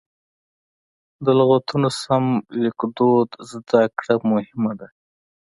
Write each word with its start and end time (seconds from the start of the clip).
د 1.25 1.27
لغتونو 1.39 1.89
سمه 2.01 2.33
لیکدود 2.63 3.29
زده 3.51 3.81
کړه 3.99 4.15
مهمه 4.31 4.73
ده. 4.79 4.87